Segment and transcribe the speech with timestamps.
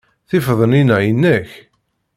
[0.29, 1.51] Tifednin-a inek?